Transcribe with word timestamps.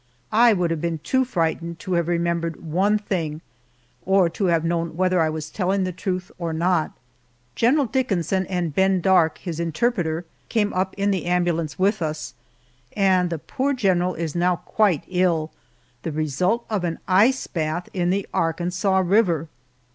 I 0.33 0.51
would 0.53 0.71
have 0.71 0.81
been 0.81 0.97
too 0.97 1.23
frightened 1.23 1.77
to 1.81 1.93
have 1.93 2.07
remembered 2.07 2.65
one 2.65 2.97
thing, 2.97 3.39
or 4.03 4.29
to 4.29 4.45
have 4.45 4.65
known 4.65 4.97
whether 4.97 5.21
I 5.21 5.29
was 5.29 5.51
telling 5.51 5.83
the 5.83 5.91
truth 5.91 6.31
or 6.39 6.53
not. 6.53 6.93
General 7.53 7.85
Dickinson 7.85 8.47
and 8.47 8.73
Ben 8.73 8.99
dark, 8.99 9.37
his 9.37 9.59
interpreter, 9.59 10.25
came 10.49 10.73
up 10.73 10.95
in 10.97 11.11
the 11.11 11.27
ambulance 11.27 11.77
with 11.77 12.01
us, 12.01 12.33
and 12.97 13.29
the 13.29 13.37
poor 13.37 13.73
general 13.73 14.15
is 14.15 14.33
now 14.33 14.55
quite 14.55 15.03
ill, 15.07 15.51
the 16.01 16.11
result 16.11 16.65
of 16.67 16.83
an 16.83 16.97
ice 17.07 17.45
bath 17.45 17.87
in 17.93 18.09
the 18.09 18.27
Arkansas 18.33 18.97
River! 19.05 19.49